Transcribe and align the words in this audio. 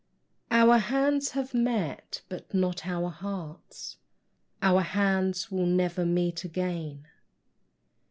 Our 0.49 0.79
hands 0.79 1.33
have 1.37 1.53
met, 1.53 2.23
but 2.27 2.55
not 2.55 2.87
our 2.87 3.11
hearts; 3.11 3.97
Our 4.59 4.81
hands 4.81 5.51
will 5.51 5.67
never 5.67 6.07
meet 6.07 6.43
again. 6.43 7.05